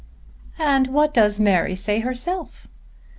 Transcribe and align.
"And 0.57 0.87
what 0.87 1.13
does 1.13 1.39
Mary 1.39 1.75
say 1.75 1.99
herself?" 1.99 2.67